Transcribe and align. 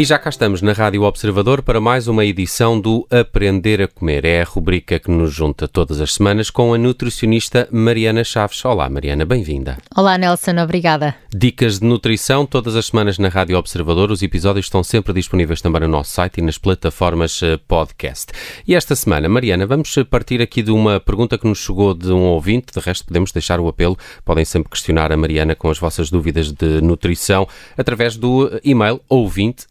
E 0.00 0.04
já 0.06 0.18
cá 0.18 0.30
estamos 0.30 0.62
na 0.62 0.72
Rádio 0.72 1.02
Observador 1.02 1.60
para 1.60 1.78
mais 1.78 2.08
uma 2.08 2.24
edição 2.24 2.80
do 2.80 3.06
Aprender 3.10 3.82
a 3.82 3.86
Comer. 3.86 4.24
É 4.24 4.40
a 4.40 4.44
rubrica 4.46 4.98
que 4.98 5.10
nos 5.10 5.30
junta 5.30 5.68
todas 5.68 6.00
as 6.00 6.14
semanas 6.14 6.48
com 6.48 6.72
a 6.72 6.78
nutricionista 6.78 7.68
Mariana 7.70 8.24
Chaves. 8.24 8.64
Olá, 8.64 8.88
Mariana, 8.88 9.26
bem-vinda. 9.26 9.76
Olá, 9.94 10.16
Nelson, 10.16 10.56
obrigada. 10.56 11.14
Dicas 11.30 11.80
de 11.80 11.84
nutrição 11.84 12.46
todas 12.46 12.76
as 12.76 12.86
semanas 12.86 13.18
na 13.18 13.28
Rádio 13.28 13.58
Observador. 13.58 14.10
Os 14.10 14.22
episódios 14.22 14.64
estão 14.64 14.82
sempre 14.82 15.12
disponíveis 15.12 15.60
também 15.60 15.82
no 15.82 15.88
nosso 15.88 16.12
site 16.12 16.38
e 16.38 16.42
nas 16.42 16.56
plataformas 16.56 17.38
eh, 17.42 17.58
podcast. 17.68 18.32
E 18.66 18.74
esta 18.74 18.96
semana, 18.96 19.28
Mariana, 19.28 19.66
vamos 19.66 19.94
partir 20.08 20.40
aqui 20.40 20.62
de 20.62 20.70
uma 20.70 20.98
pergunta 20.98 21.36
que 21.36 21.46
nos 21.46 21.58
chegou 21.58 21.92
de 21.92 22.10
um 22.10 22.22
ouvinte. 22.22 22.72
De 22.72 22.80
resto, 22.80 23.04
podemos 23.04 23.32
deixar 23.32 23.60
o 23.60 23.68
apelo. 23.68 23.98
Podem 24.24 24.46
sempre 24.46 24.70
questionar 24.70 25.12
a 25.12 25.16
Mariana 25.18 25.54
com 25.54 25.68
as 25.68 25.78
vossas 25.78 26.08
dúvidas 26.08 26.50
de 26.50 26.80
nutrição 26.80 27.46
através 27.76 28.16
do 28.16 28.50
e-mail 28.64 28.98
ouvinte 29.06 29.66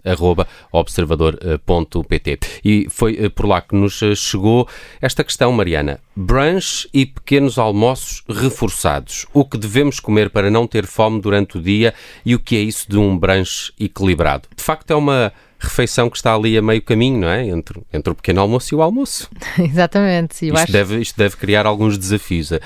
observador.pt. 0.72 2.40
E 2.64 2.88
foi 2.90 3.18
eh, 3.18 3.30
por 3.30 3.46
lá 3.46 3.62
que 3.62 3.76
nos 3.76 4.02
eh, 4.02 4.16
chegou 4.16 4.68
esta 5.02 5.24
questão, 5.24 5.52
Mariana. 5.52 6.00
Brunch 6.16 6.90
e 6.94 7.06
pequenos 7.06 7.58
almoços 7.58 8.24
reforçados. 8.28 9.26
O 9.34 9.46
que 9.46 9.58
devemos 9.58 10.00
comer 10.00 10.30
para 10.30 10.52
não 10.52 10.68
ter 10.68 10.86
fome 10.86 11.22
durante 11.22 11.58
o 11.58 11.62
dia 11.62 11.94
e 12.26 12.36
o 12.36 12.40
que 12.40 12.56
é 12.56 12.60
isso 12.60 12.90
de 12.90 12.98
um 12.98 13.18
brunch 13.18 13.74
equilibrado? 13.80 14.48
De 14.56 14.64
facto, 14.64 14.92
é 14.92 14.96
uma 14.96 15.32
refeição 15.60 16.10
que 16.10 16.16
está 16.16 16.34
ali 16.34 16.58
a 16.58 16.62
meio 16.62 16.82
caminho, 16.82 17.20
não 17.20 17.28
é? 17.28 17.46
Entre, 17.46 17.82
entre 17.92 18.12
o 18.12 18.16
pequeno 18.16 18.42
almoço 18.42 18.74
e 18.74 18.76
o 18.76 18.82
almoço. 18.82 19.30
Exatamente. 19.60 20.46
isto, 20.48 20.58
acho... 20.58 20.72
deve, 20.72 21.00
isto 21.00 21.18
deve 21.18 21.36
criar 21.36 21.66
alguns 21.66 21.98
desafios 21.98 22.52
uh, 22.52 22.60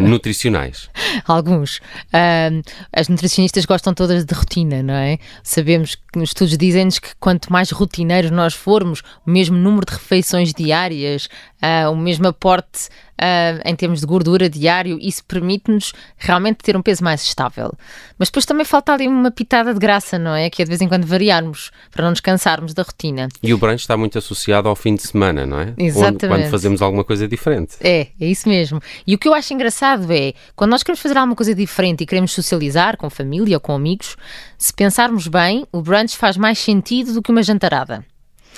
nutricionais. 0.00 0.90
alguns. 1.26 1.78
Uh, 2.12 2.62
as 2.92 3.08
nutricionistas 3.08 3.64
gostam 3.64 3.94
todas 3.94 4.24
de 4.24 4.34
rotina, 4.34 4.82
não 4.82 4.94
é? 4.94 5.18
Sabemos 5.42 5.94
que 5.94 6.18
os 6.18 6.30
estudos 6.30 6.58
dizem-nos 6.58 6.98
que 6.98 7.10
quanto 7.20 7.52
mais 7.52 7.70
rotineiros 7.70 8.30
nós 8.30 8.52
formos, 8.52 9.02
o 9.24 9.30
mesmo 9.30 9.56
número 9.56 9.86
de 9.86 9.92
refeições 9.92 10.52
diárias, 10.52 11.28
uh, 11.62 11.90
o 11.90 11.96
mesmo 11.96 12.26
aporte 12.26 12.88
uh, 13.20 13.60
em 13.64 13.74
termos 13.74 14.00
de 14.00 14.06
gordura 14.06 14.48
diário, 14.48 14.98
isso 15.00 15.24
permite-nos 15.24 15.92
realmente 16.16 16.58
ter 16.58 16.76
um 16.76 16.82
peso 16.82 17.02
mais 17.02 17.22
estável. 17.22 17.72
Mas 18.18 18.28
depois 18.28 18.44
também 18.44 18.64
falta 18.64 18.92
ali 18.92 19.08
uma 19.08 19.30
pitada 19.30 19.72
de 19.72 19.80
graça, 19.80 20.18
não 20.18 20.34
é? 20.34 20.50
Que 20.50 20.62
é 20.62 20.64
de 20.64 20.68
vez 20.68 20.80
em 20.80 20.88
quando 20.88 21.06
variarmos, 21.06 21.70
para 21.90 22.04
não 22.04 22.10
nos 22.10 22.20
cansarmos 22.20 22.74
da 22.74 22.82
rotina. 22.82 23.28
E 23.42 23.52
o 23.52 23.58
brunch 23.58 23.80
está 23.80 23.96
muito 23.96 24.18
associado 24.18 24.68
ao 24.68 24.76
fim 24.76 24.94
de 24.94 25.02
semana, 25.02 25.46
não 25.46 25.60
é? 25.60 25.74
Exatamente. 25.76 26.26
Onde, 26.26 26.28
quando 26.28 26.50
fazemos 26.50 26.82
alguma 26.82 27.04
coisa 27.04 27.26
diferente. 27.26 27.76
É, 27.80 28.08
é 28.20 28.26
isso 28.26 28.48
mesmo. 28.48 28.80
E 29.06 29.14
o 29.14 29.18
que 29.18 29.28
eu 29.28 29.34
acho 29.34 29.52
engraçado 29.54 30.12
é, 30.12 30.32
quando 30.54 30.70
nós 30.70 30.82
queremos 30.82 31.00
fazer 31.00 31.16
alguma 31.16 31.36
coisa 31.36 31.54
diferente 31.54 32.02
e 32.02 32.06
queremos 32.06 32.32
socializar 32.32 32.96
com 32.96 33.08
família 33.10 33.56
ou 33.56 33.60
com 33.60 33.72
amigos, 33.72 34.16
se 34.58 34.72
pensarmos 34.72 35.28
bem, 35.28 35.66
o 35.72 35.80
brunch 35.82 36.16
faz 36.16 36.36
mais 36.36 36.58
sentido 36.58 37.12
do 37.12 37.22
que 37.22 37.30
uma 37.30 37.42
jantarada. 37.42 38.04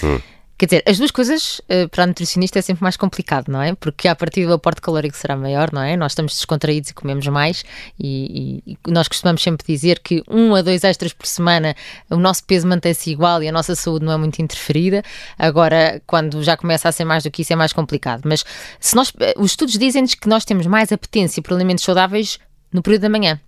Hum. 0.02 0.20
Quer 0.58 0.66
dizer, 0.66 0.82
as 0.86 0.96
duas 0.96 1.10
coisas 1.10 1.60
uh, 1.60 1.86
para 1.90 2.04
a 2.04 2.06
nutricionista 2.06 2.58
é 2.58 2.62
sempre 2.62 2.82
mais 2.82 2.96
complicado, 2.96 3.48
não 3.48 3.60
é? 3.60 3.74
Porque 3.74 4.08
a 4.08 4.16
partir 4.16 4.46
do 4.46 4.54
aporte 4.54 4.80
calórico 4.80 5.14
será 5.14 5.36
maior, 5.36 5.70
não 5.70 5.82
é? 5.82 5.98
Nós 5.98 6.12
estamos 6.12 6.32
descontraídos 6.32 6.88
e 6.90 6.94
comemos 6.94 7.26
mais 7.26 7.62
e, 7.98 8.62
e, 8.66 8.72
e, 8.72 8.90
nós 8.90 9.06
costumamos 9.06 9.42
sempre 9.42 9.66
dizer 9.66 9.98
que 9.98 10.22
um 10.26 10.54
a 10.54 10.62
dois 10.62 10.82
extras 10.82 11.12
por 11.12 11.26
semana 11.26 11.76
o 12.08 12.16
nosso 12.16 12.42
peso 12.44 12.66
mantém-se 12.66 13.10
igual 13.10 13.42
e 13.42 13.48
a 13.48 13.52
nossa 13.52 13.74
saúde 13.74 14.06
não 14.06 14.14
é 14.14 14.16
muito 14.16 14.40
interferida. 14.40 15.02
Agora, 15.38 16.00
quando 16.06 16.42
já 16.42 16.56
começa 16.56 16.88
a 16.88 16.92
ser 16.92 17.04
mais 17.04 17.22
do 17.22 17.30
que 17.30 17.42
isso, 17.42 17.52
é 17.52 17.56
mais 17.56 17.74
complicado. 17.74 18.22
Mas 18.24 18.42
se 18.80 18.96
nós, 18.96 19.12
eh, 19.20 19.34
os 19.36 19.50
estudos 19.50 19.76
dizem-nos 19.76 20.14
que 20.14 20.26
nós 20.26 20.46
temos 20.46 20.66
mais 20.66 20.90
apetência 20.90 21.42
por 21.42 21.52
alimentos 21.52 21.84
saudáveis 21.84 22.38
no 22.72 22.80
período 22.82 23.02
da 23.02 23.10
manhã 23.10 23.38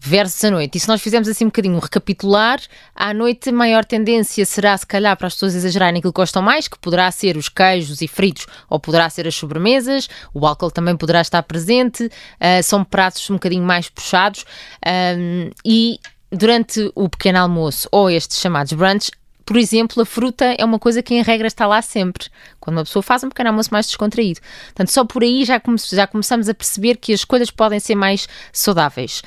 versus 0.00 0.42
a 0.44 0.50
noite. 0.50 0.78
E 0.78 0.80
se 0.80 0.88
nós 0.88 1.02
fizermos 1.02 1.28
assim 1.28 1.44
um 1.44 1.48
bocadinho 1.48 1.76
um 1.76 1.78
recapitular, 1.78 2.58
à 2.94 3.12
noite 3.12 3.50
a 3.50 3.52
maior 3.52 3.84
tendência 3.84 4.46
será, 4.46 4.76
se 4.76 4.86
calhar, 4.86 5.16
para 5.16 5.26
as 5.26 5.34
pessoas 5.34 5.54
exagerarem 5.54 5.98
aquilo 5.98 6.12
que 6.12 6.20
gostam 6.20 6.40
mais, 6.40 6.66
que 6.66 6.78
poderá 6.78 7.10
ser 7.10 7.36
os 7.36 7.48
queijos 7.48 8.00
e 8.00 8.08
fritos 8.08 8.46
ou 8.68 8.80
poderá 8.80 9.10
ser 9.10 9.28
as 9.28 9.34
sobremesas, 9.34 10.08
o 10.32 10.46
álcool 10.46 10.70
também 10.70 10.96
poderá 10.96 11.20
estar 11.20 11.42
presente, 11.42 12.06
uh, 12.06 12.62
são 12.62 12.82
pratos 12.82 13.28
um 13.28 13.34
bocadinho 13.34 13.64
mais 13.64 13.88
puxados. 13.90 14.44
Um, 14.86 15.50
e 15.64 16.00
durante 16.32 16.90
o 16.94 17.08
pequeno 17.08 17.38
almoço 17.38 17.88
ou 17.92 18.08
estes 18.08 18.40
chamados 18.40 18.72
brunch, 18.72 19.10
por 19.50 19.56
exemplo, 19.56 20.00
a 20.00 20.06
fruta 20.06 20.44
é 20.56 20.64
uma 20.64 20.78
coisa 20.78 21.02
que 21.02 21.12
em 21.12 21.22
regra 21.22 21.48
está 21.48 21.66
lá 21.66 21.82
sempre, 21.82 22.28
quando 22.60 22.76
uma 22.76 22.84
pessoa 22.84 23.02
faz 23.02 23.24
um 23.24 23.28
pequeno 23.28 23.48
almoço 23.50 23.70
mais 23.72 23.86
descontraído. 23.86 24.38
Portanto, 24.66 24.92
só 24.92 25.04
por 25.04 25.24
aí 25.24 25.44
já, 25.44 25.58
come 25.58 25.76
já 25.76 26.06
começamos 26.06 26.48
a 26.48 26.54
perceber 26.54 26.98
que 26.98 27.12
as 27.12 27.24
coisas 27.24 27.50
podem 27.50 27.80
ser 27.80 27.96
mais 27.96 28.28
saudáveis. 28.52 29.24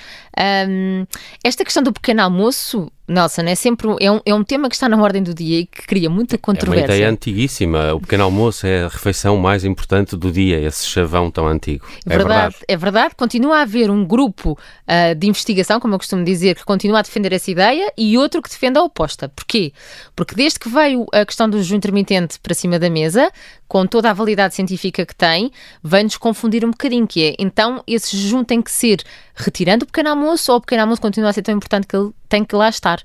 Um, 0.66 1.06
esta 1.44 1.66
questão 1.66 1.84
do 1.84 1.92
pequeno 1.92 2.22
almoço 2.22 2.90
Nelson, 3.08 3.42
é 3.42 3.56
sempre 3.56 3.88
é 4.00 4.10
um, 4.10 4.20
é 4.26 4.34
um 4.34 4.44
tema 4.44 4.70
que 4.70 4.76
está 4.76 4.88
na 4.88 5.02
ordem 5.02 5.22
do 5.22 5.34
dia 5.34 5.60
e 5.60 5.66
que 5.66 5.86
cria 5.86 6.10
muita 6.10 6.38
controvérsia. 6.38 6.86
É 6.86 6.88
uma 6.88 6.96
ideia 6.96 7.10
antiguíssima. 7.10 7.94
O 7.94 8.00
pequeno 8.00 8.24
almoço 8.24 8.66
é 8.66 8.84
a 8.84 8.88
refeição 8.88 9.38
mais 9.38 9.66
importante 9.66 10.16
do 10.16 10.32
dia, 10.32 10.60
esse 10.62 10.86
chavão 10.86 11.30
tão 11.30 11.46
antigo. 11.48 11.86
É 12.06 12.18
verdade. 12.18 12.28
verdade. 12.28 12.56
É 12.68 12.78
verdade. 12.78 13.16
Continua 13.16 13.58
a 13.58 13.62
haver 13.64 13.92
um 13.92 14.06
grupo 14.06 14.52
uh, 14.52 15.16
de 15.16 15.28
investigação, 15.28 15.80
como 15.80 15.96
eu 15.96 16.00
costumo 16.00 16.24
dizer, 16.24 16.56
que 16.56 16.64
continua 16.64 17.00
a 17.00 17.02
defender 17.02 17.34
essa 17.34 17.52
ideia 17.52 17.92
e 17.98 18.18
outro 18.18 18.42
que 18.42 18.50
defende 18.50 18.80
a 18.80 18.84
oposta. 18.84 19.28
Porquê? 19.28 19.74
Porque 20.16 20.34
desde 20.34 20.60
que 20.60 20.70
veio 20.70 21.06
a 21.12 21.26
questão 21.26 21.50
do 21.50 21.58
jejum 21.58 21.76
intermitente 21.76 22.40
para 22.40 22.54
cima 22.54 22.80
da 22.80 22.90
mesa, 22.90 23.30
com 23.74 23.88
toda 23.88 24.12
a 24.12 24.14
validade 24.14 24.54
científica 24.54 25.04
que 25.04 25.16
tem, 25.16 25.52
vem-nos 25.84 26.16
confundir 26.16 26.64
um 26.64 26.70
bocadinho, 26.70 27.08
que 27.08 27.30
é, 27.30 27.36
então, 27.40 27.84
esse 27.88 28.16
jejum 28.16 28.44
tem 28.44 28.62
que 28.62 28.70
ser 28.70 29.02
retirando 29.34 29.84
o 29.84 29.88
pequeno 29.88 30.10
almoço 30.10 30.52
ou 30.52 30.60
o 30.60 30.62
pequeno 30.62 30.84
almoço 30.84 31.02
continua 31.02 31.32
a 31.32 31.34
ser 31.34 31.42
tão 31.42 31.56
importante 31.56 31.88
que 31.88 31.96
ele 31.96 32.12
tem 32.30 32.46
que 32.46 32.56
lá 32.56 32.70
estar. 32.70 33.02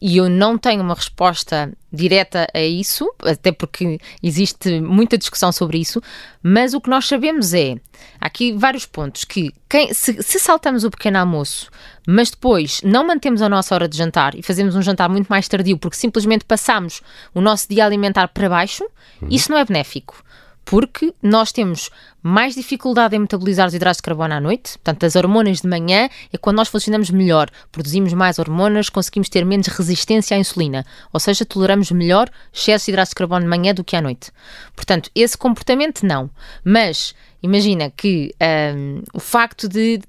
E 0.00 0.18
eu 0.18 0.30
não 0.30 0.56
tenho 0.56 0.80
uma 0.80 0.94
resposta 0.94 1.72
direta 1.92 2.46
a 2.54 2.62
isso, 2.62 3.12
até 3.22 3.52
porque 3.52 4.00
existe 4.22 4.80
muita 4.80 5.18
discussão 5.18 5.52
sobre 5.52 5.78
isso, 5.78 6.02
mas 6.42 6.72
o 6.72 6.80
que 6.80 6.88
nós 6.88 7.06
sabemos 7.06 7.52
é, 7.52 7.76
há 8.20 8.26
aqui 8.26 8.52
vários 8.52 8.86
pontos, 8.86 9.24
que 9.24 9.52
quem, 9.68 9.92
se, 9.92 10.22
se, 10.22 10.38
saltamos 10.38 10.84
o 10.84 10.90
pequeno 10.90 11.18
almoço, 11.18 11.70
mas 12.06 12.30
depois 12.30 12.80
não 12.82 13.06
mantemos 13.06 13.42
a 13.42 13.48
nossa 13.48 13.74
hora 13.74 13.88
de 13.88 13.96
jantar 13.96 14.34
e 14.34 14.42
fazemos 14.42 14.74
um 14.74 14.82
jantar 14.82 15.08
muito 15.08 15.28
mais 15.28 15.46
tardio 15.46 15.76
porque 15.76 15.96
simplesmente 15.96 16.44
passamos 16.44 17.02
o 17.34 17.40
nosso 17.40 17.68
dia 17.68 17.84
alimentar 17.84 18.28
para 18.28 18.48
baixo, 18.48 18.84
uhum. 19.20 19.28
isso 19.30 19.50
não 19.50 19.58
é 19.58 19.64
benéfico 19.64 20.22
porque 20.64 21.12
nós 21.22 21.52
temos 21.52 21.90
mais 22.22 22.54
dificuldade 22.54 23.16
em 23.16 23.18
metabolizar 23.18 23.66
os 23.66 23.74
hidratos 23.74 23.96
de 23.98 24.02
carbono 24.02 24.34
à 24.34 24.40
noite. 24.40 24.78
Portanto, 24.78 25.04
as 25.04 25.16
hormonas 25.16 25.60
de 25.60 25.68
manhã 25.68 26.08
é 26.32 26.38
quando 26.38 26.56
nós 26.58 26.68
funcionamos 26.68 27.10
melhor, 27.10 27.50
produzimos 27.70 28.12
mais 28.12 28.38
hormonas, 28.38 28.88
conseguimos 28.88 29.28
ter 29.28 29.44
menos 29.44 29.66
resistência 29.66 30.36
à 30.36 30.40
insulina, 30.40 30.86
ou 31.12 31.18
seja, 31.18 31.44
toleramos 31.44 31.90
melhor 31.90 32.30
excesso 32.52 32.86
de 32.86 32.92
hidratos 32.92 33.10
de 33.10 33.16
carbono 33.16 33.42
de 33.42 33.48
manhã 33.48 33.74
do 33.74 33.84
que 33.84 33.96
à 33.96 34.00
noite. 34.00 34.30
Portanto, 34.76 35.10
esse 35.14 35.36
comportamento 35.36 36.06
não. 36.06 36.30
Mas 36.64 37.14
imagina 37.42 37.90
que 37.90 38.32
um, 38.74 39.02
o 39.12 39.20
facto 39.20 39.68
de, 39.68 40.00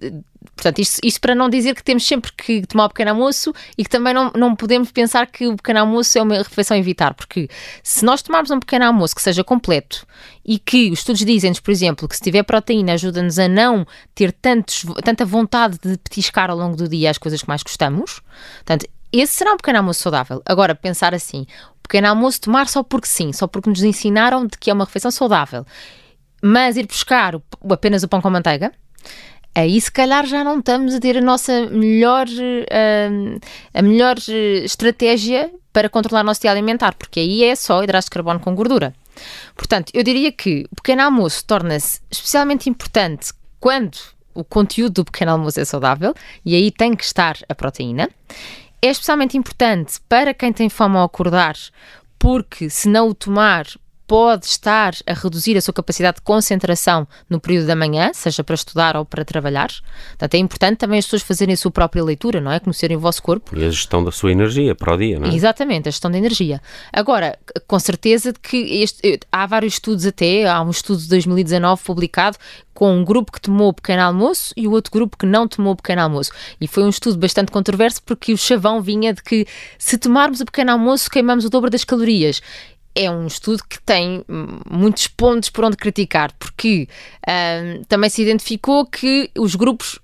Portanto, 0.56 0.80
isto, 0.80 1.00
isto, 1.04 1.20
para 1.22 1.36
não 1.36 1.50
dizer 1.50 1.76
que 1.76 1.84
temos 1.84 2.06
sempre 2.06 2.32
que 2.32 2.66
tomar 2.66 2.86
o 2.86 2.90
pequeno 2.90 3.12
almoço 3.12 3.54
e 3.78 3.84
que 3.84 3.90
também 3.90 4.14
não, 4.14 4.32
não 4.36 4.56
podemos 4.56 4.92
pensar 4.92 5.28
que 5.28 5.48
o 5.48 5.56
pequeno 5.56 5.80
almoço 5.80 6.18
é 6.18 6.22
uma 6.22 6.38
refeição 6.38 6.76
a 6.76 6.80
evitar, 6.80 7.14
porque 7.14 7.50
se 7.82 8.06
nós 8.06 8.22
tomarmos 8.22 8.52
um 8.52 8.60
pequeno 8.60 8.86
almoço 8.86 9.16
que 9.16 9.22
seja 9.22 9.44
completo 9.44 10.06
e 10.46 10.60
que 10.60 10.92
os 10.92 11.00
estudos 11.00 11.26
dizem-nos, 11.26 11.60
por 11.60 11.72
exemplo, 11.72 12.08
que 12.08 12.16
se 12.16 12.22
tiver 12.22 12.44
proteína 12.44 12.94
ajuda-nos 12.94 13.40
a 13.40 13.48
não 13.48 13.86
ter 14.14 14.32
tantos, 14.32 14.86
tanta 15.04 15.26
vontade 15.26 15.78
de 15.84 15.98
petiscar 15.98 16.50
ao 16.50 16.58
longo 16.58 16.76
do 16.76 16.88
dia 16.88 17.10
as 17.10 17.18
coisas 17.18 17.42
que 17.42 17.48
mais 17.48 17.64
gostamos, 17.64 18.22
portanto, 18.58 18.88
esse 19.12 19.34
será 19.34 19.54
um 19.54 19.58
pequeno 19.58 19.78
almoço 19.78 20.02
saudável. 20.02 20.42
Agora, 20.46 20.74
pensar 20.74 21.14
assim, 21.14 21.46
o 21.78 21.84
pequeno 21.84 22.08
almoço 22.08 22.42
tomar 22.42 22.68
só 22.68 22.82
porque 22.82 23.08
sim, 23.08 23.32
só 23.32 23.48
porque 23.48 23.70
nos 23.70 23.84
ensinaram 23.84 24.48
de 24.48 24.58
que 24.58 24.72
é 24.72 24.74
uma 24.74 24.86
refeição 24.86 25.12
saudável, 25.12 25.66
mas 26.42 26.76
ir 26.76 26.88
buscar 26.88 27.36
apenas 27.70 28.04
o 28.04 28.08
pão 28.08 28.20
com 28.20 28.30
manteiga, 28.30 28.72
aí 29.56 29.80
se 29.80 29.92
calhar 29.92 30.26
já 30.26 30.44
não 30.44 30.60
estamos 30.60 30.96
a 30.96 31.00
ter 31.00 31.18
a 31.18 31.22
nossa 31.22 31.68
melhor, 31.68 32.28
uh, 32.28 33.40
a 33.74 33.82
melhor 33.82 34.18
estratégia 34.64 35.52
para 35.72 35.90
controlar 35.90 36.22
o 36.22 36.26
nosso 36.26 36.42
dia 36.42 36.52
alimentar, 36.52 36.94
porque 36.96 37.20
aí 37.20 37.44
é 37.44 37.56
só 37.56 37.84
hidratos 37.84 38.06
de 38.06 38.12
carbono 38.12 38.40
com 38.40 38.56
gordura. 38.56 38.94
Portanto, 39.56 39.92
eu 39.94 40.04
diria 40.04 40.32
que 40.32 40.66
o 40.72 40.76
pequeno 40.76 41.02
almoço 41.04 41.46
torna-se 41.46 42.00
especialmente 42.10 42.70
importante 42.70 43.32
quando 43.60 43.98
o 44.34 44.44
conteúdo 44.44 44.94
do 44.94 45.06
pequeno 45.06 45.32
almoço 45.32 45.60
é 45.60 45.66
saudável 45.66 46.14
e 46.46 46.56
aí 46.56 46.72
tem 46.72 46.96
que 46.96 47.04
estar 47.04 47.38
a 47.48 47.56
proteína. 47.56 48.10
É 48.82 48.88
especialmente 48.88 49.38
importante 49.38 50.00
para 50.10 50.34
quem 50.34 50.52
tem 50.52 50.70
fome 50.70 50.98
ao 50.98 51.04
acordar, 51.04 51.56
porque 52.20 52.70
se 52.70 52.90
não 52.90 53.10
o 53.10 53.14
tomar 53.14 53.66
pode 54.14 54.46
estar 54.46 54.94
a 55.08 55.14
reduzir 55.14 55.58
a 55.58 55.62
sua 55.62 55.74
capacidade 55.74 56.18
de 56.18 56.22
concentração 56.22 57.08
no 57.28 57.40
período 57.40 57.66
da 57.66 57.76
manhã, 57.76 58.12
seja 58.14 58.44
para 58.44 58.54
estudar 58.54 58.96
ou 58.96 59.04
para 59.04 59.26
trabalhar. 59.26 59.72
Portanto, 60.10 60.36
é 60.36 60.38
importante 60.38 60.78
também 60.78 61.00
as 61.00 61.06
pessoas 61.06 61.24
fazerem 61.24 61.54
a 61.54 61.58
sua 61.58 61.72
própria 61.72 62.04
leitura, 62.04 62.40
não 62.40 62.52
é? 62.52 62.60
Conhecerem 62.60 62.96
o 62.96 63.00
vosso 63.00 63.24
corpo. 63.24 63.58
E 63.58 63.66
a 63.66 63.72
gestão 63.72 64.04
da 64.04 64.12
sua 64.12 64.32
energia 64.32 64.76
para 64.76 64.94
o 64.94 64.98
dia, 64.98 65.20
não 65.20 65.30
é? 65.30 65.34
Exatamente, 65.34 65.90
a 65.90 65.92
gestão 65.92 66.12
da 66.12 66.18
energia. 66.20 66.62
Agora, 66.92 67.40
com 67.68 67.80
certeza 67.80 68.32
que 68.40 68.84
este, 68.84 69.20
há 69.32 69.48
vários 69.48 69.74
estudos 69.74 70.06
até, 70.06 70.48
há 70.48 70.62
um 70.62 70.70
estudo 70.70 71.02
de 71.02 71.10
2019 71.10 71.82
publicado 71.84 72.38
com 72.74 72.96
um 72.96 73.04
grupo 73.04 73.32
que 73.32 73.42
tomou 73.42 73.70
o 73.70 73.74
pequeno 73.74 74.02
almoço 74.02 74.54
e 74.58 74.68
o 74.68 74.72
outro 74.72 74.92
grupo 74.92 75.18
que 75.18 75.26
não 75.26 75.48
tomou 75.48 75.74
o 75.74 75.76
pequeno 75.76 76.02
almoço. 76.02 76.32
E 76.60 76.68
foi 76.68 76.84
um 76.84 76.90
estudo 76.90 77.18
bastante 77.18 77.52
controverso 77.52 78.02
porque 78.04 78.34
o 78.34 78.38
chavão 78.38 78.82
vinha 78.82 79.14
de 79.14 79.24
que 79.24 79.46
se 79.78 79.98
tomarmos 79.98 80.42
o 80.42 80.46
pequeno 80.46 80.72
almoço 80.72 81.10
queimamos 81.10 81.46
o 81.46 81.50
dobro 81.50 81.70
das 81.70 81.84
calorias 81.84 82.42
é 82.96 83.10
um 83.10 83.26
estudo 83.28 83.64
que 83.68 83.82
tem 83.82 84.24
muitos 84.70 85.08
pontos 85.08 85.50
por 85.50 85.66
onde 85.66 85.78
criticar, 85.78 86.32
porque 86.34 86.88
também 87.88 88.10
se 88.10 88.22
identificou 88.22 88.86
que 88.86 89.32
os 89.38 89.56
grupos 89.56 90.00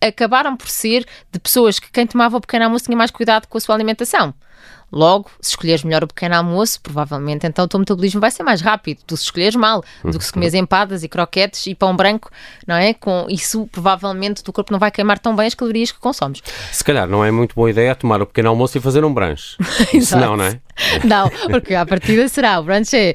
acabaram 0.00 0.56
por 0.56 0.68
ser 0.68 1.06
de 1.30 1.38
pessoas 1.38 1.78
que 1.78 1.90
quem 1.90 2.06
tomava 2.06 2.36
o 2.36 2.40
pequeno 2.40 2.64
almoço 2.64 2.86
tinha 2.86 2.96
mais 2.96 3.10
cuidado 3.10 3.46
com 3.46 3.58
a 3.58 3.60
sua 3.60 3.74
alimentação. 3.74 4.34
Logo, 4.92 5.30
se 5.40 5.50
escolheres 5.50 5.82
melhor 5.82 6.04
o 6.04 6.06
pequeno 6.06 6.36
almoço, 6.36 6.78
provavelmente 6.82 7.46
então 7.46 7.64
o 7.64 7.68
teu 7.68 7.80
metabolismo 7.80 8.20
vai 8.20 8.30
ser 8.30 8.42
mais 8.42 8.60
rápido 8.60 8.98
do 8.98 9.14
que 9.14 9.16
se 9.16 9.24
escolheres 9.24 9.56
mal, 9.56 9.82
do 10.04 10.18
que 10.18 10.24
se 10.24 10.30
comes 10.30 10.52
empadas 10.52 11.02
e 11.02 11.08
croquetes 11.08 11.66
e 11.66 11.74
pão 11.74 11.96
branco, 11.96 12.30
não 12.66 12.74
é? 12.74 12.92
Com 12.92 13.26
isso, 13.30 13.66
provavelmente, 13.72 14.42
o 14.42 14.44
teu 14.44 14.52
corpo 14.52 14.70
não 14.70 14.78
vai 14.78 14.90
queimar 14.90 15.18
tão 15.18 15.34
bem 15.34 15.46
as 15.46 15.54
calorias 15.54 15.90
que 15.90 15.98
consomes. 15.98 16.42
Se 16.70 16.84
calhar 16.84 17.08
não 17.08 17.24
é 17.24 17.30
muito 17.30 17.54
boa 17.54 17.70
ideia 17.70 17.94
tomar 17.94 18.20
o 18.20 18.26
pequeno 18.26 18.50
almoço 18.50 18.76
e 18.76 18.82
fazer 18.82 19.02
um 19.02 19.14
branche. 19.14 19.56
Isso 19.94 20.14
não, 20.18 20.36
não 20.36 20.44
é? 20.44 20.60
Não, 21.04 21.30
porque 21.50 21.74
a 21.74 21.84
partida 21.84 22.26
será. 22.28 22.58
O 22.58 22.62
brunch 22.62 22.96
é 22.96 23.14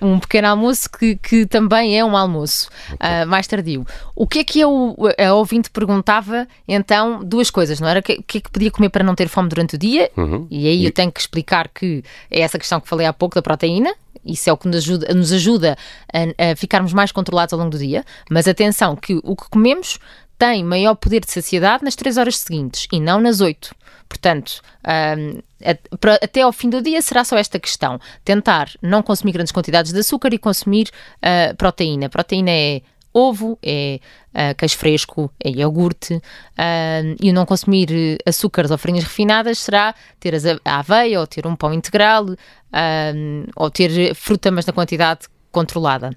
uh, 0.00 0.06
um 0.06 0.18
pequeno 0.18 0.48
almoço 0.48 0.90
que, 0.90 1.16
que 1.16 1.46
também 1.46 1.98
é 1.98 2.04
um 2.04 2.16
almoço 2.16 2.68
okay. 2.92 3.22
uh, 3.22 3.26
mais 3.26 3.46
tardio. 3.46 3.86
O 4.14 4.26
que 4.26 4.40
é 4.40 4.44
que 4.44 4.60
eu, 4.60 4.96
a 5.18 5.34
ouvinte 5.34 5.70
perguntava, 5.70 6.46
então, 6.66 7.22
duas 7.24 7.50
coisas, 7.50 7.80
não 7.80 7.88
era? 7.88 8.00
O 8.00 8.02
que, 8.02 8.22
que 8.22 8.38
é 8.38 8.40
que 8.40 8.50
podia 8.50 8.70
comer 8.70 8.88
para 8.88 9.04
não 9.04 9.14
ter 9.14 9.28
fome 9.28 9.48
durante 9.48 9.76
o 9.76 9.78
dia? 9.78 10.10
Uhum. 10.16 10.46
E 10.52 10.68
aí 10.68 10.82
e... 10.82 10.84
eu 10.84 10.92
tenho 10.92 11.10
que 11.10 11.18
explicar 11.18 11.68
que 11.68 12.04
é 12.30 12.40
essa 12.40 12.58
questão 12.58 12.78
que 12.78 12.86
falei 12.86 13.06
há 13.06 13.12
pouco 13.12 13.34
da 13.34 13.42
proteína. 13.42 13.94
Isso 14.22 14.50
é 14.50 14.52
o 14.52 14.56
que 14.56 14.68
nos 14.68 14.76
ajuda, 14.76 15.14
nos 15.14 15.32
ajuda 15.32 15.78
a, 16.12 16.52
a 16.52 16.56
ficarmos 16.56 16.92
mais 16.92 17.10
controlados 17.10 17.54
ao 17.54 17.58
longo 17.58 17.70
do 17.70 17.78
dia. 17.78 18.04
Mas 18.30 18.46
atenção, 18.46 18.94
que 18.94 19.18
o 19.24 19.34
que 19.34 19.48
comemos 19.48 19.98
tem 20.38 20.62
maior 20.62 20.94
poder 20.94 21.20
de 21.20 21.32
saciedade 21.32 21.82
nas 21.82 21.96
3 21.96 22.18
horas 22.18 22.36
seguintes 22.36 22.86
e 22.92 23.00
não 23.00 23.18
nas 23.18 23.40
8. 23.40 23.74
Portanto, 24.08 24.60
um, 25.16 25.40
até 26.22 26.42
ao 26.42 26.52
fim 26.52 26.68
do 26.68 26.82
dia 26.82 27.00
será 27.00 27.24
só 27.24 27.38
esta 27.38 27.58
questão: 27.58 27.98
tentar 28.22 28.70
não 28.82 29.02
consumir 29.02 29.32
grandes 29.32 29.52
quantidades 29.52 29.90
de 29.90 29.98
açúcar 29.98 30.34
e 30.34 30.38
consumir 30.38 30.90
uh, 31.18 31.56
proteína. 31.56 32.10
Proteína 32.10 32.50
é 32.50 32.82
ovo, 33.12 33.58
é 33.62 34.00
uh, 34.34 34.54
queijo 34.56 34.76
fresco, 34.76 35.30
é 35.42 35.50
iogurte. 35.50 36.14
Uh, 36.14 37.16
e 37.20 37.32
não 37.32 37.44
consumir 37.44 38.18
açúcares 38.26 38.70
ou 38.70 38.78
farinhas 38.78 39.04
refinadas 39.04 39.58
será 39.58 39.94
ter 40.18 40.34
a 40.64 40.78
aveia 40.78 41.20
ou 41.20 41.26
ter 41.26 41.46
um 41.46 41.54
pão 41.56 41.72
integral 41.72 42.24
uh, 42.26 43.50
ou 43.56 43.70
ter 43.70 44.14
fruta, 44.14 44.50
mas 44.50 44.66
na 44.66 44.72
quantidade 44.72 45.28
controlada. 45.52 46.10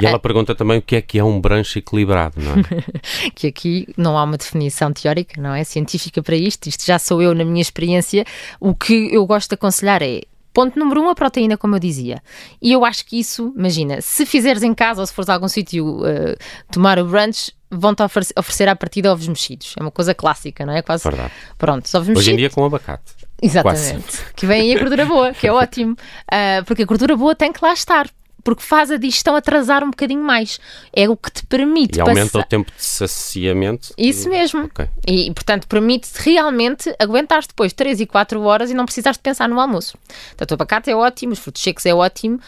E 0.00 0.04
ela 0.04 0.18
pergunta 0.18 0.54
também 0.54 0.78
o 0.78 0.82
que 0.82 0.96
é 0.96 1.00
que 1.00 1.18
é 1.18 1.24
um 1.24 1.40
branche 1.40 1.78
equilibrado, 1.78 2.40
não 2.40 2.54
é? 2.54 3.30
que 3.32 3.46
aqui 3.46 3.86
não 3.96 4.18
há 4.18 4.24
uma 4.24 4.36
definição 4.36 4.92
teórica, 4.92 5.40
não 5.40 5.54
é? 5.54 5.62
Científica 5.62 6.20
para 6.20 6.34
isto. 6.34 6.66
Isto 6.66 6.84
já 6.84 6.98
sou 6.98 7.22
eu 7.22 7.32
na 7.34 7.44
minha 7.44 7.62
experiência. 7.62 8.24
O 8.58 8.74
que 8.74 9.14
eu 9.14 9.24
gosto 9.24 9.50
de 9.50 9.54
aconselhar 9.54 10.02
é 10.02 10.22
Ponto 10.54 10.78
número 10.78 11.02
um, 11.02 11.08
a 11.08 11.14
proteína, 11.16 11.58
como 11.58 11.74
eu 11.74 11.80
dizia. 11.80 12.22
E 12.62 12.72
eu 12.72 12.84
acho 12.84 13.04
que 13.04 13.18
isso, 13.18 13.52
imagina, 13.56 14.00
se 14.00 14.24
fizeres 14.24 14.62
em 14.62 14.72
casa 14.72 15.00
ou 15.00 15.06
se 15.06 15.12
fores 15.12 15.28
a 15.28 15.34
algum 15.34 15.48
sítio 15.48 15.98
uh, 15.98 16.36
tomar 16.70 16.96
o 16.98 17.04
brunch, 17.04 17.52
vão-te 17.68 18.04
oferecer, 18.04 18.32
oferecer 18.38 18.68
à 18.68 18.76
partida 18.76 19.12
ovos 19.12 19.26
mexidos. 19.26 19.74
É 19.76 19.82
uma 19.82 19.90
coisa 19.90 20.14
clássica, 20.14 20.64
não 20.64 20.72
é? 20.72 20.80
Quase. 20.80 21.02
Verdade. 21.02 21.32
Pronto, 21.58 21.84
ovos 21.86 22.08
mexidos. 22.08 22.18
Hoje 22.18 22.32
em 22.32 22.36
dia 22.36 22.50
com 22.50 22.64
abacate. 22.64 23.12
Exatamente. 23.42 24.24
Que 24.36 24.46
vem 24.46 24.60
aí 24.60 24.76
a 24.76 24.78
gordura 24.78 25.04
boa, 25.04 25.34
que 25.34 25.46
é 25.48 25.52
ótimo. 25.52 25.92
Uh, 25.92 26.64
porque 26.66 26.84
a 26.84 26.86
gordura 26.86 27.16
boa 27.16 27.34
tem 27.34 27.52
que 27.52 27.58
lá 27.60 27.72
estar 27.72 28.08
porque 28.44 28.62
faz 28.62 28.90
a 28.90 28.96
digestão 28.98 29.34
atrasar 29.34 29.82
um 29.82 29.90
bocadinho 29.90 30.22
mais. 30.22 30.60
É 30.92 31.08
o 31.08 31.16
que 31.16 31.32
te 31.32 31.46
permite. 31.46 31.98
E 31.98 32.00
aumenta 32.00 32.32
passar... 32.32 32.40
o 32.40 32.48
tempo 32.48 32.70
de 32.70 32.84
saciamento. 32.84 33.94
Isso 33.96 34.28
mesmo. 34.28 34.64
Okay. 34.64 34.88
E, 35.08 35.32
portanto, 35.32 35.66
permite-te 35.66 36.22
realmente 36.22 36.94
aguentar 36.98 37.42
depois 37.46 37.72
3 37.72 38.00
e 38.00 38.06
4 38.06 38.40
horas 38.42 38.70
e 38.70 38.74
não 38.74 38.84
precisares 38.84 39.16
de 39.16 39.22
pensar 39.22 39.48
no 39.48 39.58
almoço. 39.58 39.96
Portanto, 40.28 40.50
o 40.50 40.54
abacate 40.54 40.90
é 40.90 40.94
ótimo, 40.94 41.32
os 41.32 41.38
frutos 41.38 41.62
secos 41.62 41.86
é 41.86 41.94
ótimo. 41.94 42.38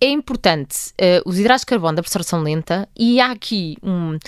É 0.00 0.08
importante 0.08 0.76
uh, 1.00 1.22
os 1.24 1.38
hidratos 1.38 1.60
de 1.60 1.66
carbono 1.66 1.94
da 1.94 2.00
absorção 2.00 2.42
lenta 2.42 2.88
e 2.98 3.20
há 3.20 3.30
aqui 3.30 3.76
um. 3.80 4.14
Uh, 4.16 4.18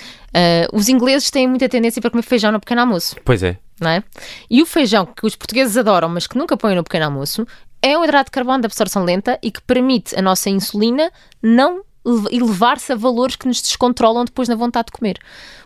os 0.72 0.88
ingleses 0.88 1.32
têm 1.32 1.48
muita 1.48 1.68
tendência 1.68 2.00
para 2.00 2.12
comer 2.12 2.22
feijão 2.22 2.52
no 2.52 2.60
pequeno 2.60 2.82
almoço. 2.82 3.16
Pois 3.24 3.42
é. 3.42 3.58
Não 3.80 3.90
é? 3.90 4.04
E 4.48 4.62
o 4.62 4.66
feijão 4.66 5.04
que 5.04 5.26
os 5.26 5.34
portugueses 5.34 5.76
adoram, 5.76 6.08
mas 6.08 6.28
que 6.28 6.38
nunca 6.38 6.56
põem 6.56 6.76
no 6.76 6.84
pequeno 6.84 7.06
almoço, 7.06 7.44
é 7.84 7.98
um 7.98 8.02
hidrato 8.02 8.28
de 8.28 8.30
carbono 8.30 8.60
de 8.60 8.66
absorção 8.66 9.04
lenta 9.04 9.38
e 9.42 9.50
que 9.50 9.60
permite 9.60 10.18
a 10.18 10.22
nossa 10.22 10.48
insulina 10.48 11.12
não 11.42 11.82
elevar-se 12.30 12.92
a 12.92 12.96
valores 12.96 13.36
que 13.36 13.46
nos 13.46 13.60
descontrolam 13.62 14.24
depois 14.24 14.48
na 14.48 14.54
vontade 14.54 14.86
de 14.86 14.92
comer. 14.92 15.18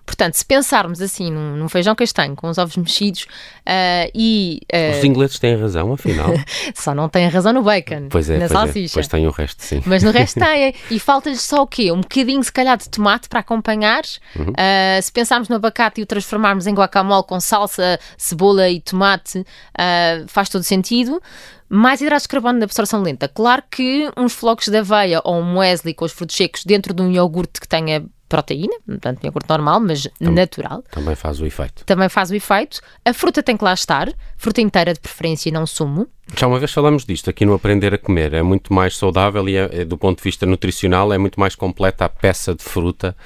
Portanto, 0.07 0.35
se 0.35 0.45
pensarmos 0.45 1.03
assim 1.03 1.31
num, 1.31 1.57
num 1.57 1.69
feijão 1.69 1.95
castanho 1.95 2.35
com 2.35 2.49
os 2.49 2.57
ovos 2.57 2.77
mexidos 2.77 3.25
uh, 3.25 4.11
e. 4.15 4.61
Uh, 4.73 4.99
os 4.99 5.05
ingleses 5.05 5.39
têm 5.39 5.57
razão, 5.57 5.93
afinal. 5.93 6.31
só 6.75 6.95
não 6.95 7.09
têm 7.09 7.29
razão 7.29 7.53
no 7.53 7.63
bacon, 7.63 8.09
pois 8.09 8.31
é, 8.31 8.39
na 8.39 8.49
pois 8.49 8.53
salsicha. 8.53 8.93
É, 8.93 8.95
pois 8.95 9.09
tem 9.09 9.27
o 9.27 9.31
resto, 9.31 9.63
sim. 9.63 9.83
Mas 9.85 10.03
no 10.03 10.11
resto 10.11 10.39
têm. 10.41 10.75
E 10.91 10.99
falta-lhes 10.99 11.43
só 11.43 11.63
o 11.63 11.67
quê? 11.67 11.93
Um 11.93 12.01
bocadinho, 12.01 12.43
se 12.43 12.53
calhar, 12.53 12.79
de 12.79 12.89
tomate 12.89 13.29
para 13.29 13.41
acompanhar. 13.41 14.03
Uhum. 14.35 14.51
Uh, 14.51 15.03
se 15.03 15.13
pensarmos 15.13 15.49
no 15.49 15.57
abacate 15.57 16.01
e 16.01 16.05
o 16.05 16.07
transformarmos 16.07 16.67
em 16.67 16.75
guacamole 16.75 17.25
com 17.25 17.39
salsa, 17.39 17.99
cebola 18.17 18.69
e 18.71 18.81
tomate, 18.81 19.45
faz 20.29 20.49
todo 20.49 20.63
sentido 20.63 21.21
mais 21.69 22.01
hidratos 22.01 22.23
de 22.23 22.29
carbono 22.29 22.59
de 22.59 22.65
absorção 22.65 23.03
lenta. 23.03 23.29
Claro 23.29 23.63
que 23.71 24.11
uns 24.17 24.33
flocos 24.33 24.69
de 24.69 24.79
aveia 24.79 25.21
ou 25.25 25.37
um 25.37 25.45
muesli 25.45 25.95
com 25.95 26.05
os 26.05 26.13
frutos 26.13 26.37
secos 26.37 26.65
dentro 26.65 26.95
de 26.95 27.03
um 27.03 27.11
iogurte 27.11 27.61
que 27.61 27.69
tenha 27.69 28.05
proteína, 28.29 28.75
portanto, 28.87 29.25
iogurte 29.25 29.49
normal, 29.49 29.81
mas 29.81 30.07
Tam 30.19 30.33
natural. 30.33 30.85
Também 30.91 31.15
faz 31.15 31.41
o 31.41 31.47
efeito. 31.47 31.85
Também 31.85 32.09
faz 32.09 32.31
o 32.31 32.35
efeito. 32.35 32.81
A 33.05 33.15
fruta 33.15 33.43
tem 33.43 33.57
que 33.57 33.65
lá 33.65 33.73
estar, 33.73 34.13
fruta 34.37 34.61
inteira 34.61 34.93
de 34.93 35.01
preferência 35.01 35.49
e 35.49 35.53
não 35.53 35.67
sumo. 35.67 36.07
Já 36.37 36.47
uma 36.47 36.59
vez 36.59 36.71
falamos 36.71 37.07
disto 37.07 37.31
aqui 37.31 37.47
no 37.47 37.55
Aprender 37.55 37.95
a 37.95 37.99
Comer. 37.99 38.35
É 38.35 38.43
muito 38.43 38.73
mais 38.73 38.97
saudável 38.97 39.49
e, 39.49 39.57
é, 39.57 39.81
é, 39.81 39.85
do 39.85 39.97
ponto 39.97 40.19
de 40.19 40.25
vista 40.25 40.45
nutricional, 40.45 41.13
é 41.13 41.17
muito 41.17 41.41
mais 41.41 41.55
completa 41.55 42.05
a 42.05 42.09
peça 42.09 42.55
de 42.55 42.63
fruta 42.63 43.17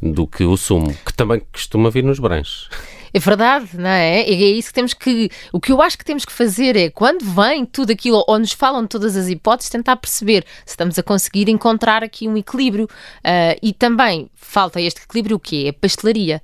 do 0.00 0.26
que 0.26 0.44
o 0.44 0.56
sumo, 0.56 0.94
que 1.04 1.12
também 1.12 1.42
costuma 1.52 1.90
vir 1.90 2.04
nos 2.04 2.20
branches. 2.20 2.68
É 3.14 3.18
verdade, 3.20 3.68
não 3.78 3.88
é? 3.88 4.28
E 4.28 4.42
é 4.42 4.48
isso 4.48 4.68
que 4.68 4.74
temos 4.74 4.92
que. 4.92 5.30
O 5.52 5.60
que 5.60 5.70
eu 5.70 5.80
acho 5.80 5.96
que 5.96 6.04
temos 6.04 6.24
que 6.24 6.32
fazer 6.32 6.76
é, 6.76 6.90
quando 6.90 7.24
vem 7.24 7.64
tudo 7.64 7.92
aquilo, 7.92 8.24
ou 8.26 8.38
nos 8.40 8.50
falam 8.50 8.82
de 8.82 8.88
todas 8.88 9.16
as 9.16 9.28
hipóteses, 9.28 9.70
tentar 9.70 9.94
perceber 9.94 10.44
se 10.66 10.72
estamos 10.72 10.98
a 10.98 11.02
conseguir 11.02 11.48
encontrar 11.48 12.02
aqui 12.02 12.26
um 12.26 12.36
equilíbrio. 12.36 12.86
Uh, 12.86 13.56
e 13.62 13.72
também 13.72 14.28
falta 14.34 14.80
este 14.80 15.02
equilíbrio 15.02 15.36
o 15.36 15.40
quê? 15.40 15.66
É 15.68 15.72
pastelaria 15.72 16.42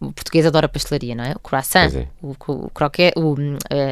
o 0.00 0.12
português 0.12 0.44
adora 0.46 0.68
pastelaria, 0.68 1.14
não 1.14 1.24
é? 1.24 1.32
O 1.32 1.38
croissant, 1.38 1.94
é. 1.94 2.08
o, 2.20 2.34
o 2.48 2.70
o, 3.16 3.36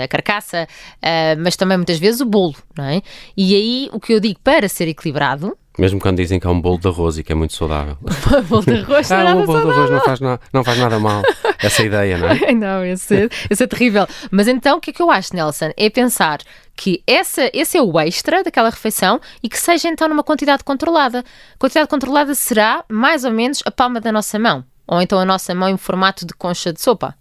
a 0.03 0.09
carcaça, 0.09 0.67
uh, 0.97 1.41
mas 1.41 1.57
também 1.57 1.77
muitas 1.77 1.99
vezes 1.99 2.21
o 2.21 2.27
bolo, 2.27 2.57
não 2.77 2.85
é? 2.85 3.01
E 3.37 3.55
aí 3.55 3.91
o 3.93 4.01
que 4.01 4.13
eu 4.13 4.21
digo 4.21 4.41
para 4.43 4.69
ser 4.69 4.89
equilibrado 4.89 5.57
mesmo 5.79 6.01
quando 6.01 6.17
dizem 6.17 6.39
que 6.39 6.47
é 6.47 6.51
um 6.51 6.61
bolo 6.61 6.79
de 6.79 6.89
arroz 6.89 7.19
e 7.19 7.23
que 7.23 7.33
é 7.33 7.35
muito 7.35 7.55
saudável. 7.55 7.97
bolo 8.49 8.63
de 8.63 8.79
arroz 8.79 9.11
ah, 9.13 9.35
um 9.35 9.47
bolo 9.47 9.61
de 9.63 9.71
arroz 9.71 9.91
não 9.91 10.01
faz, 10.01 10.21
na, 10.21 10.41
não 10.53 10.65
faz 10.65 10.79
nada 10.79 10.99
mal. 10.99 11.23
Essa 11.59 11.83
ideia, 11.83 12.19
não 12.19 12.29
é? 12.29 12.53
não, 12.53 12.85
esse, 12.85 13.25
é, 13.25 13.29
esse 13.49 13.63
é 13.63 13.67
terrível. 13.67 14.07
Mas 14.31 14.49
então 14.49 14.79
o 14.79 14.81
que 14.81 14.91
é 14.91 14.93
que 14.93 15.03
eu 15.03 15.11
acho, 15.11 15.35
Nelson? 15.35 15.71
É 15.77 15.89
pensar 15.89 16.41
que 16.77 17.03
essa, 17.07 17.51
esse 17.53 17.77
é 17.77 17.83
o 17.83 17.99
extra 18.01 18.43
daquela 18.43 18.71
refeição 18.71 19.21
e 19.43 19.49
que 19.49 19.59
seja 19.59 19.89
então 19.89 20.09
numa 20.09 20.25
quantidade 20.25 20.65
controlada. 20.65 21.21
A 21.55 21.59
quantidade 21.59 21.89
controlada 21.89 22.35
será 22.35 22.85
mais 22.89 23.25
ou 23.25 23.31
menos 23.31 23.63
a 23.65 23.71
palma 23.71 24.01
da 24.01 24.11
nossa 24.11 24.39
mão. 24.39 24.65
Ou 24.87 25.01
então 25.01 25.19
a 25.19 25.25
nossa 25.25 25.55
mão 25.55 25.69
em 25.69 25.77
formato 25.77 26.27
de 26.27 26.35
concha 26.35 26.73
de 26.73 26.81
sopa. 26.81 27.15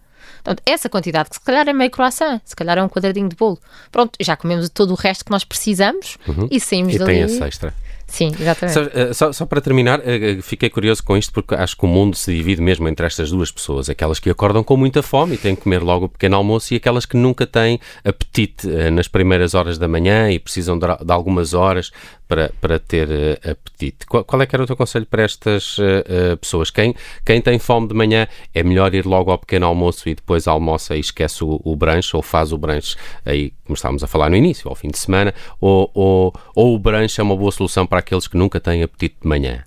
Portanto, 0.43 0.63
essa 0.65 0.89
quantidade, 0.89 1.29
que 1.29 1.35
se 1.35 1.41
calhar 1.41 1.67
é 1.67 1.73
meio 1.73 1.91
croissant, 1.91 2.41
se 2.43 2.55
calhar 2.55 2.77
é 2.77 2.83
um 2.83 2.89
quadradinho 2.89 3.29
de 3.29 3.35
bolo. 3.35 3.59
Pronto, 3.91 4.17
já 4.19 4.35
comemos 4.35 4.69
todo 4.69 4.91
o 4.91 4.95
resto 4.95 5.25
que 5.25 5.31
nós 5.31 5.43
precisamos 5.43 6.17
uhum. 6.27 6.47
e 6.49 6.59
saímos 6.59 6.95
e 6.95 6.97
dali. 6.97 7.11
E 7.11 7.15
tem 7.15 7.23
esse 7.25 7.43
extra. 7.43 7.73
Sim, 8.09 8.31
exatamente. 8.39 8.73
Só, 8.73 8.81
eh, 8.99 9.13
só, 9.13 9.31
só, 9.31 9.45
para 9.45 9.61
terminar, 9.61 10.01
eh, 10.03 10.31
eh, 10.31 10.41
fiquei 10.41 10.69
curioso 10.69 11.03
com 11.03 11.15
isto 11.15 11.31
porque 11.31 11.53
acho 11.53 11.77
que 11.77 11.85
o 11.85 11.87
mundo 11.87 12.17
se 12.17 12.33
divide 12.33 12.61
mesmo 12.61 12.87
entre 12.87 13.05
estas 13.05 13.29
duas 13.29 13.51
pessoas: 13.51 13.89
aquelas 13.89 14.19
que 14.19 14.29
acordam 14.29 14.63
com 14.63 14.75
muita 14.75 15.03
fome 15.03 15.35
e 15.35 15.37
têm 15.37 15.55
que 15.55 15.61
comer 15.61 15.83
logo 15.83 16.05
o 16.05 16.09
pequeno 16.09 16.35
almoço, 16.35 16.73
e 16.73 16.77
aquelas 16.77 17.05
que 17.05 17.15
nunca 17.15 17.45
têm 17.45 17.79
apetite 18.03 18.67
nas 18.91 19.07
primeiras 19.07 19.53
horas 19.53 19.77
da 19.77 19.87
manhã 19.87 20.29
e 20.31 20.39
precisam 20.39 20.77
de, 20.77 20.87
de 20.87 21.13
algumas 21.13 21.53
horas 21.53 21.91
para, 22.29 22.51
para 22.61 22.77
ter 22.77 23.09
uh, 23.09 23.51
apetite. 23.51 24.05
Qual, 24.05 24.23
qual, 24.23 24.39
é 24.39 24.45
que 24.45 24.55
era 24.55 24.63
o 24.63 24.67
teu 24.67 24.77
conselho 24.77 25.07
para 25.07 25.23
estas 25.23 25.79
uh, 25.79 26.37
pessoas? 26.39 26.69
Quem, 26.69 26.95
quem 27.25 27.41
tem 27.41 27.57
fome 27.57 27.87
de 27.87 27.95
manhã 27.95 28.27
é 28.53 28.61
melhor 28.61 28.93
ir 28.93 29.05
logo 29.05 29.31
ao 29.31 29.39
pequeno 29.39 29.65
almoço 29.65 30.07
e 30.07 30.13
depois 30.13 30.47
almoça 30.47 30.95
e 30.95 30.99
esquece 30.99 31.43
o, 31.43 31.59
o 31.63 31.75
branche 31.75 32.15
ou 32.15 32.21
faz 32.21 32.53
o 32.53 32.57
branche 32.57 32.95
aí, 33.25 33.51
como 33.65 33.75
estávamos 33.75 34.03
a 34.03 34.07
falar 34.07 34.29
no 34.29 34.35
início, 34.35 34.69
ao 34.69 34.75
fim 34.75 34.89
de 34.89 34.99
semana, 34.99 35.33
ou, 35.59 35.89
ou, 35.95 36.33
ou 36.55 36.75
o 36.75 36.79
branche 36.79 37.19
é 37.19 37.23
uma 37.23 37.35
boa 37.35 37.51
solução 37.51 37.87
para 37.87 37.97
aqueles 37.97 38.27
que 38.27 38.37
nunca 38.37 38.59
têm 38.59 38.83
apetite 38.83 39.15
de 39.19 39.27
manhã? 39.27 39.63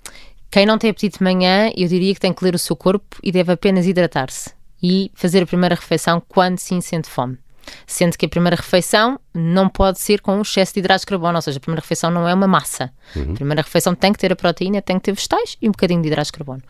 Quem 0.49 0.65
não 0.65 0.77
tem 0.77 0.89
apetite 0.89 1.17
de 1.17 1.23
manhã, 1.23 1.69
eu 1.75 1.87
diria 1.89 2.13
que 2.13 2.19
tem 2.19 2.31
que 2.31 2.43
ler 2.45 2.55
o 2.55 2.59
seu 2.59 2.77
corpo 2.77 3.17
e 3.21 3.29
deve 3.29 3.51
apenas 3.51 3.85
hidratar-se 3.85 4.51
e 4.81 5.11
fazer 5.13 5.43
a 5.43 5.45
primeira 5.45 5.75
refeição 5.75 6.21
quando 6.29 6.59
sim 6.59 6.79
sente 6.79 7.09
fome. 7.09 7.42
Sendo 7.85 8.17
que 8.17 8.25
a 8.25 8.29
primeira 8.29 8.55
refeição 8.55 9.19
não 9.33 9.69
pode 9.69 9.99
ser 9.99 10.21
com 10.21 10.37
um 10.37 10.41
excesso 10.41 10.73
de 10.73 10.79
hidratos 10.79 11.01
de 11.01 11.07
carbono, 11.07 11.35
ou 11.35 11.41
seja, 11.41 11.57
a 11.57 11.61
primeira 11.61 11.81
refeição 11.81 12.11
não 12.11 12.27
é 12.27 12.33
uma 12.33 12.47
massa. 12.47 12.91
Uhum. 13.15 13.31
A 13.31 13.33
primeira 13.33 13.61
refeição 13.61 13.95
tem 13.95 14.11
que 14.11 14.19
ter 14.19 14.31
a 14.31 14.35
proteína, 14.35 14.81
tem 14.81 14.97
que 14.97 15.03
ter 15.03 15.13
vegetais 15.13 15.57
e 15.61 15.67
um 15.67 15.71
bocadinho 15.71 16.01
de 16.01 16.07
hidratos 16.07 16.27
de 16.27 16.33
carbono. 16.33 16.63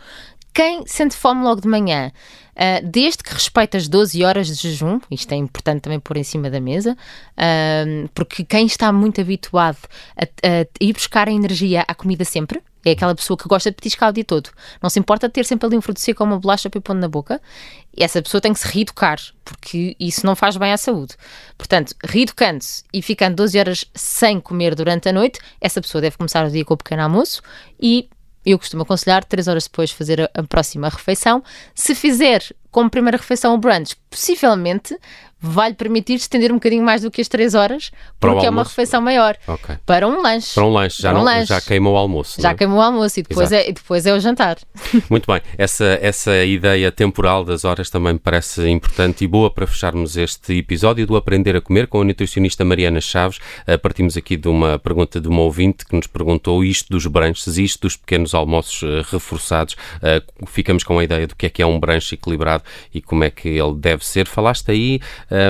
Quem 0.54 0.86
sente 0.86 1.16
fome 1.16 1.42
logo 1.44 1.62
de 1.62 1.68
manhã, 1.68 2.12
uh, 2.52 2.88
desde 2.88 3.24
que 3.24 3.34
respeite 3.34 3.76
as 3.76 3.88
12 3.88 4.24
horas 4.24 4.48
de 4.48 4.54
jejum, 4.54 5.00
isto 5.10 5.32
é 5.32 5.36
importante 5.36 5.82
também 5.82 6.00
pôr 6.00 6.16
em 6.18 6.24
cima 6.24 6.48
da 6.48 6.62
mesa, 6.62 6.94
uh, 6.94 8.10
porque 8.14 8.46
quem 8.46 8.68
está 8.68 8.94
muito 8.94 9.20
habituado 9.20 9.80
a, 10.16 10.24
a 10.24 10.68
ir 10.80 10.94
buscar 10.94 11.28
a 11.28 11.32
energia 11.32 11.84
à 11.88 11.96
comida 11.96 12.24
sempre, 12.24 12.62
é 12.90 12.92
aquela 12.94 13.16
pessoa 13.16 13.38
que 13.38 13.48
gosta 13.48 13.70
de 13.72 13.75
petiscar 13.75 14.10
o 14.10 14.13
dia 14.13 14.24
todo. 14.24 14.50
Não 14.82 14.90
se 14.90 15.00
importa 15.00 15.30
ter 15.30 15.46
sempre 15.46 15.68
ali 15.68 15.78
um 15.78 15.82
fruto 15.82 16.00
seco 16.00 16.24
ou 16.24 16.30
uma 16.30 16.40
bolacha 16.40 16.70
para 16.70 16.82
pôr 16.82 16.94
na 16.96 17.08
boca. 17.08 17.42
E 17.96 18.04
essa 18.04 18.22
pessoa 18.22 18.42
tem 18.42 18.54
que 18.54 18.60
se 18.60 18.68
reeducar, 18.68 19.20
porque 19.46 19.96
isso 20.00 20.25
não 20.25 20.36
faz 20.36 20.58
bem 20.58 20.72
à 20.72 20.78
saúde. 20.78 21.16
Portanto, 21.58 21.96
reeducando-se 22.04 22.84
e 22.92 23.02
ficando 23.02 23.36
12 23.36 23.60
horas 23.60 23.86
sem 23.94 24.40
comer 24.40 24.75
durante 24.75 25.10
a 25.10 25.13
noite, 25.13 25.40
essa 25.62 25.82
pessoa 25.82 26.02
deve 26.02 26.18
começar 26.18 26.46
o 26.46 26.50
dia 26.50 26.66
com 26.66 26.74
o 26.74 26.78
pequeno 26.78 27.04
almoço 27.04 27.42
e 27.80 28.10
eu 28.46 28.60
costumo 28.60 28.84
aconselhar 28.84 29.24
3 29.24 29.48
horas 29.48 29.63
depois 29.63 29.92
fazer 29.92 30.22
a, 30.22 30.30
a 30.34 30.44
próxima 30.44 30.90
refeição. 30.90 31.44
Se 31.74 31.96
fizer 31.96 32.44
como 32.72 32.90
primeira 32.90 33.18
refeição 33.18 33.54
o 33.54 33.58
brunch, 33.58 33.96
possivelmente 34.10 34.98
vai-lhe 35.44 35.76
permitir 35.76 36.14
estender 36.14 36.52
um 36.54 36.56
bocadinho 36.56 36.84
mais 36.84 37.02
do 37.02 37.12
que 37.12 37.20
as 37.20 37.28
3 37.28 37.54
horas, 37.54 37.92
porque 38.18 38.46
é 38.46 38.50
uma 38.50 38.64
refeição 38.64 39.02
maior. 39.02 39.36
Okay. 39.46 39.76
Para 39.86 40.08
um 40.08 40.22
lanche. 40.22 40.54
Para 40.54 40.64
um 40.64 40.72
lanche, 40.72 41.02
já, 41.02 41.12
um 41.12 41.16
não, 41.16 41.24
lanche. 41.24 41.48
já 41.48 41.60
queimou 41.60 41.96
o 41.96 41.98
almoço. 41.98 42.42
Já 42.42 42.52
é? 42.52 42.54
queimou 42.54 42.78
o 42.78 42.82
almoço 42.82 43.20
e 43.20 43.24
depois, 43.24 43.52
é, 43.52 43.70
e 43.70 43.74
depois 43.74 44.06
é 44.06 44.14
o 44.14 44.20
jantar. 44.22 44.58
Muito 45.10 45.30
bem, 45.30 45.42
essa, 45.58 46.00
essa 46.02 46.44
ideia 46.46 46.90
temporal 46.94 47.44
das 47.44 47.66
horas 47.66 47.90
também 47.90 48.14
me 48.14 48.20
parece 48.20 48.70
importante 48.70 49.26
e 49.26 49.28
boa 49.28 49.52
para 49.52 49.68
fecharmos 49.68 50.16
este 50.16 50.58
episódio 50.58 51.06
do 51.06 51.18
Aprender 51.18 51.58
a 51.58 51.62
Comer 51.62 51.88
com 51.88 52.00
a 52.00 52.06
nutricionista 52.06 52.64
Mariana 52.64 53.02
Chaves. 53.02 53.40
Uh, 53.68 53.78
partimos 53.78 54.16
aqui 54.16 54.38
de 54.38 54.48
uma 54.48 54.80
pergunta 54.80 55.20
de 55.20 55.28
uma 55.28 55.42
ouvinte 55.42 55.86
que 55.86 55.94
nos 55.94 56.08
perguntou 56.08 56.64
isto 56.64 56.90
dos 56.90 57.06
branches, 57.06 57.58
isto 57.58 57.82
dos 57.82 57.98
pequenos 57.98 58.34
almoços 58.34 58.82
uh, 58.82 59.06
reforçados. 59.12 59.74
Uh, 59.74 60.48
ficamos 60.48 60.86
com 60.86 60.98
a 61.00 61.04
ideia 61.04 61.28
do 61.28 61.36
que 61.36 61.48
é 61.48 61.50
que 61.50 61.62
é 61.62 61.66
um 61.66 61.78
branche 61.78 62.16
equilibrado 62.16 62.64
e 62.94 63.02
como 63.02 63.26
é 63.26 63.30
que 63.30 63.50
ele 63.50 63.74
deve 63.76 64.06
ser. 64.06 64.26
Falaste 64.26 64.72
aí 64.72 65.02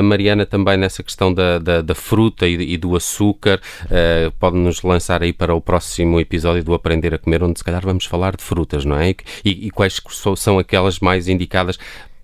Mariana, 0.04 0.46
também 0.46 0.78
nessa 0.78 1.04
questão 1.04 1.34
da, 1.34 1.60
da, 1.60 1.82
da 1.82 1.96
fruta 1.96 2.48
e, 2.48 2.74
e, 2.74 2.78
do 2.78 2.96
açúcar. 2.96 3.60
Uh, 3.86 4.32
Pode-nos 4.40 4.82
lançar 4.82 5.22
aí 5.22 5.34
para 5.34 5.54
o 5.54 5.62
próximo 5.62 6.20
episódio 6.20 6.64
do 6.64 6.74
Aprender 6.74 7.14
a 7.14 7.18
Comer, 7.18 7.44
onde 7.44 7.60
se 7.60 7.64
calhar 7.64 7.82
vamos 7.84 8.06
falar 8.06 8.36
de 8.36 8.44
frutas, 8.44 8.86
não 8.86 8.98
é? 8.98 9.10
E, 9.10 9.16
e, 9.44 9.68
e 9.68 9.72
quais 9.72 10.02
são 10.36 10.60
aquelas 10.60 11.00
mais 11.00 11.28
indicadas 11.28 11.78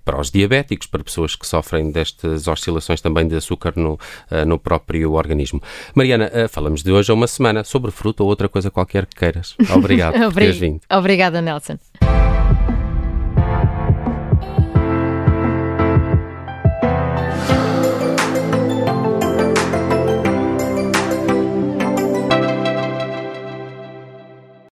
para 0.10 0.20
os 0.20 0.32
diabéticos, 0.32 0.88
para 0.88 1.04
pessoas 1.04 1.36
que 1.36 1.46
sofrem 1.46 1.92
destas 1.92 2.48
oscilações 2.48 3.00
também 3.00 3.28
de 3.28 3.36
açúcar 3.36 3.74
no, 3.76 3.94
uh, 3.94 4.46
no 4.46 4.58
próprio 4.58 5.14
organismo. 5.14 5.62
Mariana, 5.94 6.32
uh, 6.34 6.50
falamos 6.50 6.82
de 6.82 6.92
hoje 6.92 7.12
a 7.12 7.14
uma 7.14 7.28
semana 7.28 7.64
sobre 7.64 7.92
fruta 7.92 8.24
ou 8.24 8.30
outra 8.30 8.50
coisa 8.50 8.72
qualquer 8.72 9.06
que 9.06 9.16
queiras. 9.16 9.56
Obrigado 9.76 10.14
por 10.14 10.34
teres 10.34 10.58
vindo. 10.58 10.82
Obrigada, 10.90 11.42
Nelson. 11.42 11.78